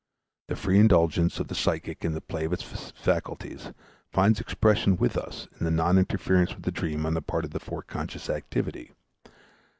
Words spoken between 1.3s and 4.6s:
of the psychic in the play of its faculties finds